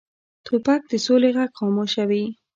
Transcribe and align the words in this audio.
توپک 0.45 0.81
د 0.91 0.93
سولې 1.05 1.29
غږ 1.37 1.51
خاموشوي. 1.57 2.25